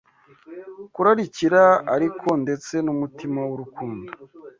[0.93, 1.63] kurarikira
[1.95, 4.09] ariko ndetse n’umutima w’urukundo.